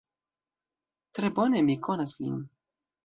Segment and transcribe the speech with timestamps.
[1.19, 2.41] Tre bone mi konas lin.